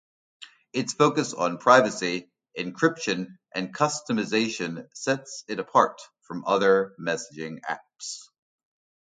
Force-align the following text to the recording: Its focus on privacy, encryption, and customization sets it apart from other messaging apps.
Its 0.73 0.93
focus 0.93 1.31
on 1.31 1.59
privacy, 1.59 2.27
encryption, 2.57 3.37
and 3.53 3.71
customization 3.71 4.87
sets 4.95 5.43
it 5.47 5.59
apart 5.59 6.01
from 6.23 6.43
other 6.47 6.95
messaging 6.99 7.59
apps. 7.69 8.21